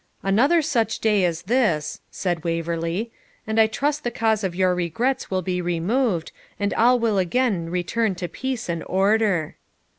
[0.23, 3.11] 'Another such day as this,' said Waverley,
[3.45, 7.69] 'and I trust the cause of your regrets will be removed, and all will again
[7.69, 9.57] return to peace and order.'